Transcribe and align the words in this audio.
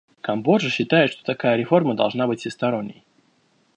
Камбоджа 0.21 0.67
считает, 0.71 1.11
что 1.11 1.23
такая 1.23 1.57
реформа 1.57 1.95
должна 1.95 2.25
быть 2.25 2.39
всесторонней. 2.39 3.03